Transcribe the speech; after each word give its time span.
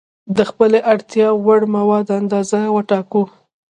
د 0.35 0.37
خپلې 0.49 0.79
اړتیا 0.91 1.27
وړ 1.45 1.61
موادو 1.75 2.11
اندازه 2.21 2.59
وټاکو. 2.75 3.23